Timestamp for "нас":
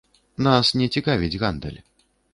0.47-0.71